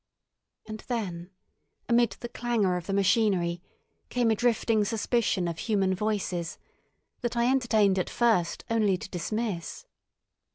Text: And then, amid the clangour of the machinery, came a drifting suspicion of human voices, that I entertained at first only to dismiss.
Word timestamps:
And 0.67 0.79
then, 0.87 1.29
amid 1.87 2.13
the 2.21 2.27
clangour 2.29 2.75
of 2.75 2.87
the 2.87 2.91
machinery, 2.93 3.61
came 4.09 4.31
a 4.31 4.35
drifting 4.35 4.83
suspicion 4.83 5.47
of 5.47 5.59
human 5.59 5.93
voices, 5.93 6.57
that 7.19 7.37
I 7.37 7.47
entertained 7.51 7.99
at 7.99 8.09
first 8.09 8.63
only 8.67 8.97
to 8.97 9.07
dismiss. 9.11 9.85